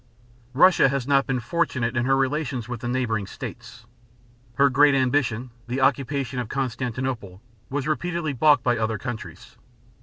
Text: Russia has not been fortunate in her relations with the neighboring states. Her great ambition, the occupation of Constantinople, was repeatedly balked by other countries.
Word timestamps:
Russia 0.55 0.89
has 0.89 1.05
not 1.05 1.27
been 1.27 1.39
fortunate 1.39 1.95
in 1.95 2.05
her 2.05 2.15
relations 2.17 2.67
with 2.67 2.81
the 2.81 2.87
neighboring 2.87 3.27
states. 3.27 3.85
Her 4.55 4.67
great 4.67 4.95
ambition, 4.95 5.51
the 5.67 5.79
occupation 5.79 6.39
of 6.39 6.49
Constantinople, 6.49 7.39
was 7.69 7.87
repeatedly 7.87 8.33
balked 8.33 8.63
by 8.63 8.79
other 8.79 8.97
countries. 8.97 9.57